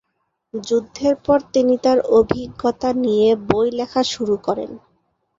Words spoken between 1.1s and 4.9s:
পর তিনি তার অভিজ্ঞতা নিয়ে বই লেখা শুরু করেন।